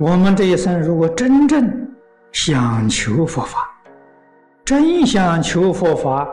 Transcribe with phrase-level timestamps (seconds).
[0.00, 1.70] 我们这一生如果真正
[2.32, 3.70] 想求佛法，
[4.64, 6.26] 真想求佛法，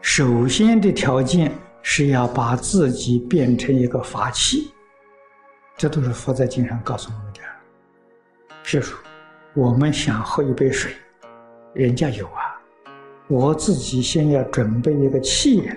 [0.00, 1.50] 首先的条件
[1.82, 4.72] 是要把自己变成一个法器。
[5.76, 7.40] 这都是佛在经上告诉我们的。
[8.64, 8.96] 譬如，
[9.60, 10.92] 我们想喝一杯水，
[11.74, 12.54] 人家有啊，
[13.26, 15.68] 我自己先要准备一个器，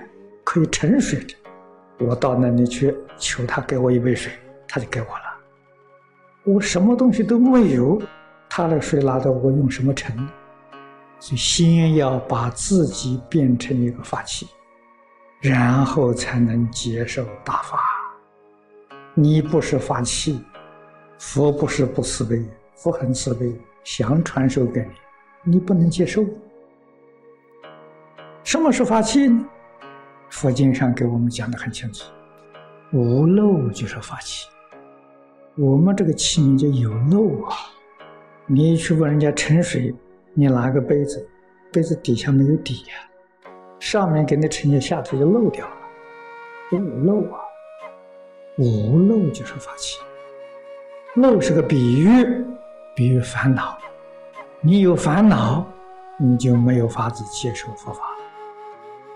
[0.44, 1.34] 可以盛水的。
[2.06, 4.32] 我到那里去求他给我一杯水，
[4.68, 5.31] 他就给我了。
[6.44, 8.02] 我什么东西都没有，
[8.50, 10.16] 他的水拿到我用什么盛？
[11.20, 14.48] 所以先要把自己变成一个法器，
[15.40, 17.78] 然后才能接受大法。
[19.14, 20.44] 你不是法器，
[21.20, 22.44] 佛不是不慈悲，
[22.74, 24.82] 佛很慈悲，想传授给
[25.44, 26.26] 你，你不能接受。
[28.44, 29.46] 什么是法器呢？
[30.32, 32.12] 佛经上给我们讲的很清楚，
[32.94, 34.48] 无漏就是法器。
[35.58, 37.52] 我们这个器皿就有漏啊！
[38.46, 39.94] 你去问人家盛水，
[40.34, 41.28] 你拿个杯子，
[41.74, 45.74] 杯子底下没有底呀，上面给你盛下，下头就漏掉了，
[46.72, 47.42] 有漏啊！
[48.58, 50.00] 无漏就是法器，
[51.16, 52.26] 漏是个比喻，
[52.96, 53.78] 比喻烦恼。
[54.62, 55.66] 你有烦恼，
[56.18, 58.04] 你就没有法子接受佛法。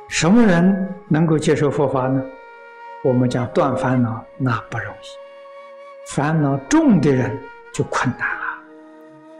[0.10, 2.22] 什么人能够接受佛法呢？
[3.06, 5.25] 我们讲断烦恼，那不容易。
[6.08, 7.38] 烦恼重的人
[7.74, 8.44] 就困难了，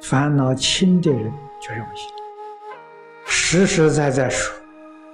[0.02, 2.00] 烦恼轻的人就容易。
[3.26, 4.56] 实实在在说，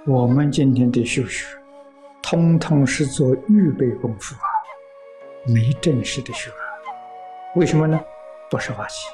[0.06, 1.46] 我们今天的修学，
[2.22, 4.48] 通通是做预备功夫啊，
[5.46, 6.50] 没正式的学。
[7.54, 8.00] 为什么呢？
[8.50, 9.06] 不是法器，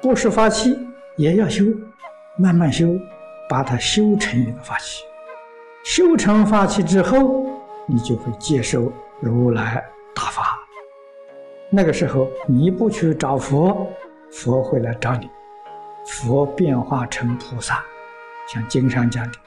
[0.00, 0.78] 不是法器
[1.16, 1.64] 也要修，
[2.38, 2.96] 慢慢修，
[3.48, 5.02] 把它修成一个法器。
[5.84, 7.44] 修成法器之后，
[7.86, 9.84] 你就会接受如来。
[10.14, 10.58] 大法，
[11.70, 13.86] 那个时候你不去找佛，
[14.30, 15.28] 佛会来找你。
[16.06, 17.82] 佛变化成菩萨，
[18.46, 19.38] 像经上讲的，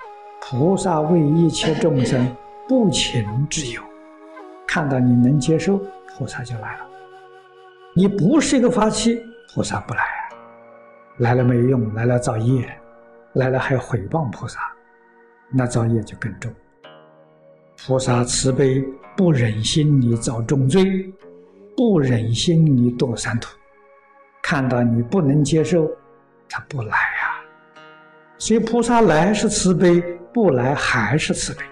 [0.41, 2.35] 菩萨为一切众生
[2.67, 3.81] 不请之友，
[4.67, 6.85] 看到你能接受，菩萨就来了。
[7.93, 9.23] 你不是一个法器，
[9.53, 10.03] 菩萨不来，
[11.17, 12.67] 来了没有用，来了造业，
[13.33, 14.59] 来了还毁谤菩萨，
[15.49, 16.51] 那造业就更重。
[17.85, 18.83] 菩萨慈悲。
[19.15, 21.11] 不忍心你造重罪，
[21.75, 23.49] 不忍心你堕三途，
[24.43, 25.89] 看到你不能接受，
[26.47, 27.81] 他不来呀。
[28.37, 29.99] 所以菩萨来是慈悲，
[30.31, 31.65] 不来还是慈悲。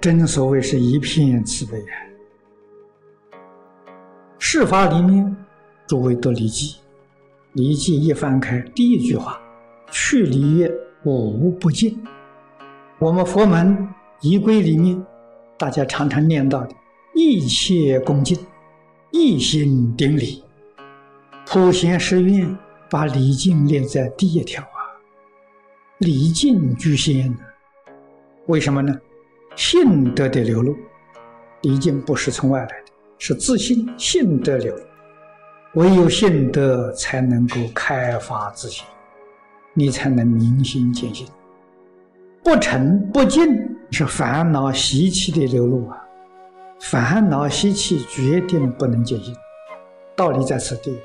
[0.00, 1.94] 真所谓是一片慈悲呀。
[4.38, 5.36] 释法里面，
[5.86, 6.68] 诸位读《礼记》，
[7.52, 9.38] 《离记》一翻开，第一句话
[9.92, 10.72] ：“去离乐，
[11.02, 12.02] 我无不敬。”
[12.98, 13.86] 我们佛门
[14.20, 15.04] 仪规里面。
[15.58, 16.74] 大家常常念到的
[17.16, 18.38] “一切恭敬，
[19.10, 20.44] 一心顶礼”，
[21.48, 22.54] 普贤十愿
[22.90, 24.78] 把礼敬列在第一条啊，
[25.96, 27.38] 礼敬居先呢？
[28.48, 28.94] 为什么呢？
[29.54, 30.76] 信德的流露，
[31.62, 34.78] 礼敬不是从外来的，是自信信德流。
[35.72, 38.84] 唯有信德才能够开发自信，
[39.72, 41.26] 你才能明心见性。
[42.44, 43.74] 不诚不敬。
[43.90, 46.02] 是烦恼习气的流露啊！
[46.80, 49.34] 烦恼习气决定不能见性，
[50.14, 50.98] 道理在此地，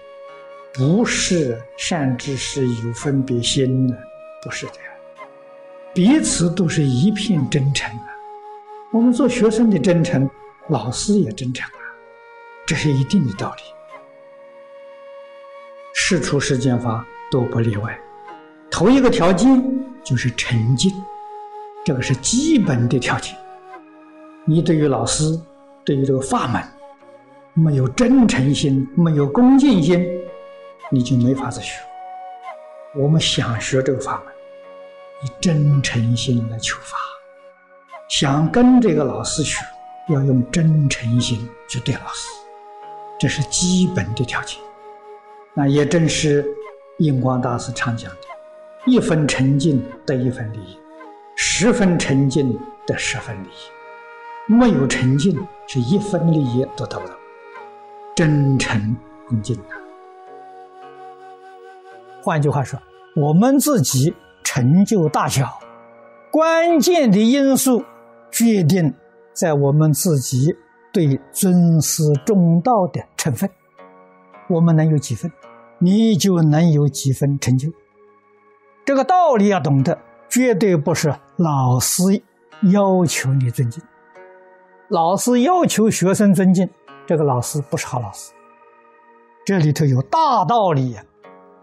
[0.73, 3.97] 不是善知识有分别心的，
[4.43, 4.73] 不是的，
[5.93, 8.07] 彼此都是一片真诚啊！
[8.91, 10.29] 我们做学生的真诚，
[10.67, 11.79] 老师也真诚啊，
[12.65, 13.61] 这是一定的道理。
[15.93, 17.97] 事出世间法都不例外，
[18.69, 19.63] 头一个条件
[20.03, 20.91] 就是沉静。
[21.83, 23.35] 这个是基本的条件。
[24.45, 25.39] 你对于老师，
[25.85, 26.61] 对于这个法门，
[27.53, 30.05] 没有真诚心，没有恭敬心，
[30.89, 31.79] 你就没法子学。
[32.95, 34.33] 我们想学这个法门，
[35.23, 36.97] 以真诚心来求法，
[38.09, 39.63] 想跟这个老师学，
[40.09, 42.27] 要用真诚心去对老师，
[43.19, 44.59] 这是基本的条件。
[45.53, 46.45] 那也正是
[46.99, 48.17] 印光大师常讲的
[48.85, 50.77] ：“一分沉静得一分利益。”
[51.43, 52.55] 十分沉静
[52.85, 55.35] 得十分利益，没有沉静
[55.65, 57.15] 是一分利益都得不到。
[58.15, 58.95] 真诚
[59.27, 59.57] 恭敬！
[62.21, 62.79] 换句话说，
[63.15, 65.59] 我们自己成就大小，
[66.29, 67.83] 关键的因素
[68.29, 68.93] 决定
[69.33, 70.55] 在我们自己
[70.93, 73.49] 对尊师重道的成分。
[74.47, 75.31] 我们能有几分，
[75.79, 77.71] 你就能有几分成就。
[78.85, 79.97] 这个道理要懂得。
[80.33, 82.03] 绝对不是老师
[82.71, 83.83] 要求你尊敬，
[84.89, 86.69] 老师要求学生尊敬，
[87.07, 88.31] 这个老师不是好老师。
[89.43, 91.03] 这里头有大道理呀。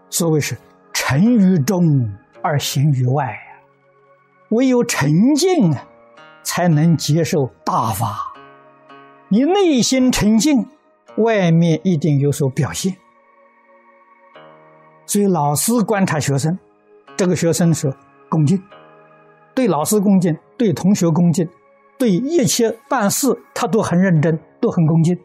[0.09, 0.57] 所谓是
[0.91, 1.81] 沉于中
[2.41, 3.61] 而行于外呀，
[4.49, 5.73] 唯有沉静，
[6.43, 8.33] 才能接受大法。
[9.29, 10.67] 你内心沉静，
[11.19, 12.97] 外面一定有所表现。
[15.05, 16.59] 所以老师观察学生，
[17.15, 17.95] 这个学生是
[18.27, 18.61] 恭敬，
[19.59, 21.45] 对老师恭敬，对同学恭敬，
[21.97, 25.19] 对一切办事他都很认真，都很恭敬。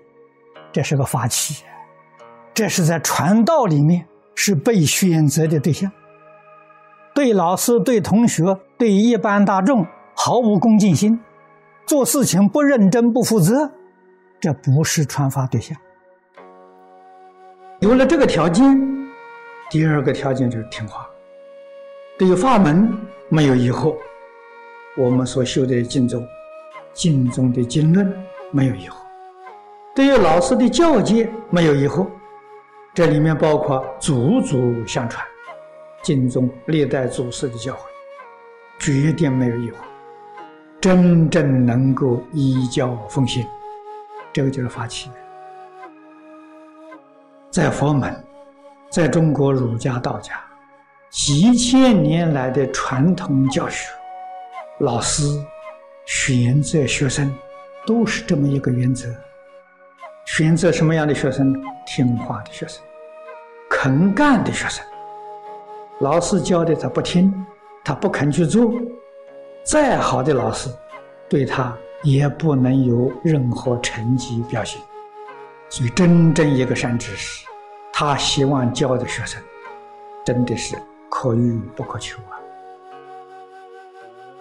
[0.72, 1.64] 这是个法器，
[2.52, 4.04] 这是在传道里面
[4.34, 5.88] 是被选择的对象。
[7.14, 8.42] 对老师、对同学、
[8.76, 9.86] 对一般大众
[10.16, 11.20] 毫无恭敬心，
[11.86, 13.70] 做事情不认真、不负责，
[14.40, 15.78] 这不是传法对象。
[17.78, 18.76] 有了这个条件，
[19.70, 21.06] 第二个条件就是听话。
[22.18, 22.92] 对法门
[23.28, 23.94] 没有疑惑，
[24.96, 26.26] 我们所修的经中、
[26.92, 28.12] 经中的经论
[28.52, 28.94] 没有疑惑。
[29.94, 32.06] 对于老师的教诫没有疑惑，
[32.94, 35.24] 这里面包括祖祖相传、
[36.02, 37.78] 经中历代祖师的教诲，
[38.78, 39.74] 绝对没有疑惑，
[40.80, 43.44] 真正能够依教奉行，
[44.32, 45.10] 这个就是法器。
[47.50, 48.12] 在佛门，
[48.90, 50.34] 在中国儒家、道家
[51.10, 53.88] 几千年来的传统教学，
[54.78, 55.22] 老师
[56.04, 57.32] 选择学生
[57.86, 59.08] 都是这么一个原则。
[60.26, 61.54] 选择什么样的学生？
[61.86, 62.82] 听话的学生，
[63.70, 64.84] 肯干的学生。
[66.00, 67.32] 老师教的他不听，
[67.84, 68.72] 他不肯去做，
[69.62, 70.68] 再好的老师，
[71.28, 74.80] 对他也不能有任何成绩表现。
[75.68, 77.46] 所以，真正一个善知识，
[77.92, 79.40] 他希望教的学生，
[80.24, 80.74] 真的是
[81.08, 82.40] 可遇不可求啊。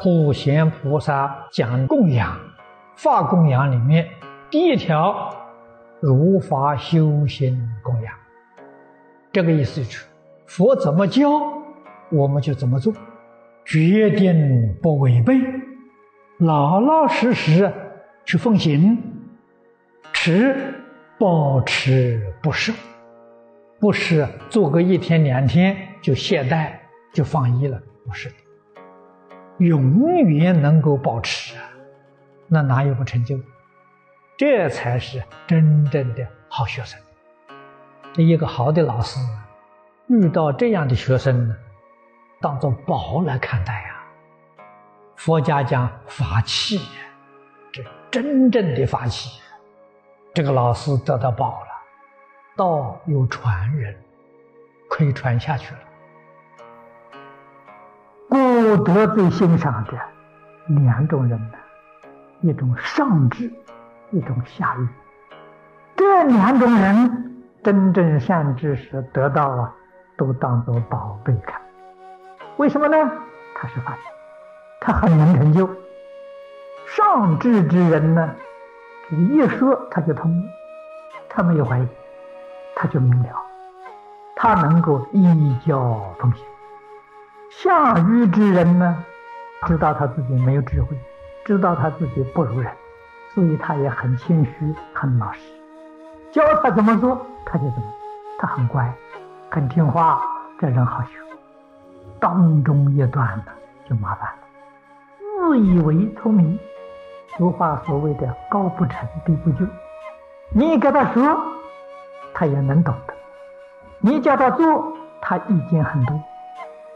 [0.04, 2.38] 普贤菩萨讲供养，
[2.98, 4.06] 法供养里面
[4.52, 5.34] 第一条。
[6.02, 8.14] 如法修行供养，
[9.32, 10.06] 这个意思就是
[10.46, 11.30] 佛怎么教，
[12.12, 12.92] 我们就怎么做，
[13.64, 15.40] 决定不违背，
[16.40, 17.72] 老老实实
[18.26, 19.02] 去奉行，
[20.12, 20.76] 持
[21.18, 22.74] 保持不舍，
[23.80, 26.74] 不是做个一天两天就懈怠
[27.14, 28.30] 就放逸了，不是，
[29.60, 31.64] 永远能够保持啊，
[32.48, 33.40] 那哪有不成就？
[34.38, 37.00] 这才是真正的好学生。
[38.14, 39.20] 这一个好的老师，
[40.08, 41.56] 遇到这样的学生呢，
[42.42, 44.04] 当做宝来看待呀。
[45.16, 46.82] 佛家讲法器，
[47.72, 49.40] 这真正的法器。
[50.34, 51.68] 这个老师得到宝了，
[52.58, 53.96] 道有传人，
[54.90, 55.80] 可以传下去了。
[58.34, 59.92] 不得最欣赏的
[60.82, 61.58] 两种人呢，
[62.42, 63.52] 一种上智。
[64.12, 64.88] 一种下愚，
[65.96, 69.74] 这两种人真正善知识得到啊，
[70.16, 71.60] 都当做宝贝看。
[72.58, 72.96] 为什么呢？
[73.56, 74.02] 他是发现，
[74.80, 75.68] 他很能成就。
[76.86, 78.36] 上智之人呢，
[79.10, 80.32] 一说他就通，
[81.28, 81.88] 他没有怀疑，
[82.76, 83.30] 他就明了，
[84.36, 86.46] 他能够一教奉行。
[87.58, 89.04] 下愚之人呢，
[89.68, 90.98] 知道他自己没有智慧，
[91.46, 92.72] 知道他自己不如人。
[93.34, 95.40] 所以他也很谦虚，很老实，
[96.32, 97.94] 教他怎么做，他就怎么。
[98.38, 98.94] 他很乖，
[99.50, 100.22] 很听话，
[100.60, 101.18] 这人好学。
[102.20, 103.46] 当中一段呢，
[103.90, 104.38] 就麻烦了。
[105.20, 106.60] 自以为聪明，
[107.38, 109.66] 俗话所谓的“高不成低不就”，
[110.54, 111.36] 你给他说，
[112.34, 113.14] 他也能懂的；
[114.00, 116.20] 你叫他做，他意见很多。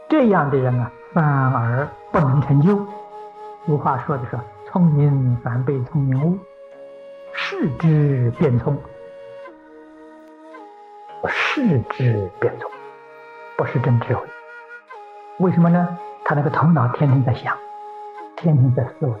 [0.08, 2.86] 这样的人啊，反而不能成就。
[3.66, 4.38] 俗话说的是。
[4.70, 6.38] 聪明反被聪明误，
[7.32, 8.76] 视之变聪，
[11.26, 12.70] 视之变聪，
[13.56, 14.22] 不是真智慧。
[15.38, 15.98] 为什么呢？
[16.22, 17.56] 他那个头脑天天在想，
[18.36, 19.12] 天天在思维。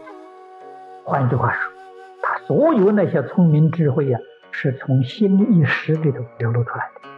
[1.02, 1.72] 换句话说，
[2.20, 4.18] 他所有那些聪明智慧呀，
[4.50, 7.08] 是从心意识里头流露出来的，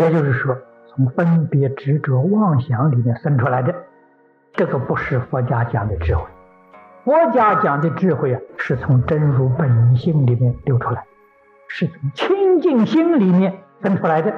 [0.00, 0.58] 也就是说，
[0.94, 3.74] 从分别执着妄想里面生出来的。
[4.52, 6.22] 这个不是佛家讲的智慧。
[7.04, 11.04] 佛家讲的智慧啊，是从真如本性里面流出来，
[11.68, 14.32] 是从清净心里面生出来的，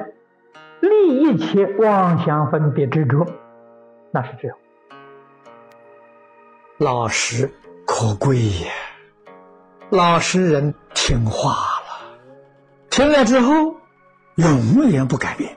[0.81, 3.25] 立一切妄想分别执着，
[4.11, 4.57] 那是智慧。
[6.79, 7.49] 老实
[7.85, 8.71] 可贵呀，
[9.89, 12.17] 老实人听话了，
[12.89, 13.75] 听了之后
[14.35, 15.56] 永远不改变，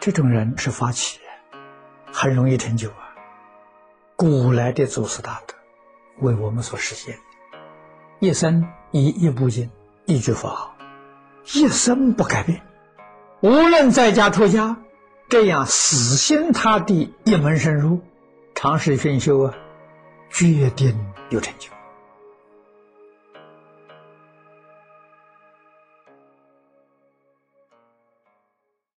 [0.00, 1.62] 这种人是发起人，
[2.10, 3.14] 很容易成就啊。
[4.16, 5.54] 古来的祖师大德。
[6.20, 7.18] 为我们所实现，
[8.18, 9.70] 一生以一部经、
[10.04, 10.74] 一句佛号，
[11.54, 12.60] 一生不改变，
[13.40, 14.76] 无论在家出家，
[15.30, 18.00] 这样死心塌地一门深入，
[18.54, 19.54] 长时熏修啊，
[20.30, 20.94] 决定
[21.30, 21.70] 有成就。